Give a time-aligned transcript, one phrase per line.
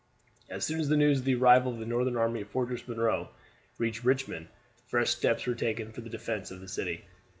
[0.49, 3.29] As soon as the news of the arrival of the Northern army at Fortress Monroe
[3.77, 4.47] reached Richmond
[4.87, 7.05] fresh steps were taken for the defense of the city.